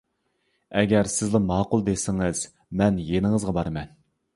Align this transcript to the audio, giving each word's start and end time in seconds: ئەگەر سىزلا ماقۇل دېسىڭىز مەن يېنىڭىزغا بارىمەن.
ئەگەر 0.79 1.11
سىزلا 1.17 1.43
ماقۇل 1.51 1.87
دېسىڭىز 1.93 2.45
مەن 2.83 3.03
يېنىڭىزغا 3.15 3.61
بارىمەن. 3.61 3.99